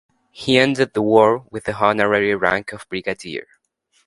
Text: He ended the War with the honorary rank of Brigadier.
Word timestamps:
He 0.31 0.57
ended 0.57 0.95
the 0.95 1.01
War 1.03 1.45
with 1.51 1.65
the 1.65 1.75
honorary 1.75 2.33
rank 2.33 2.71
of 2.73 2.89
Brigadier. 2.89 3.45